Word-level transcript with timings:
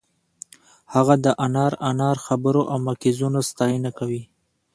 هغه 0.93 1.15
د 1.25 1.27
انار 1.45 1.73
انار 1.89 2.17
خبرو 2.27 2.61
او 2.71 2.77
مکیزونو 2.87 3.39
ستاینه 3.49 3.89
کوي 3.99 4.23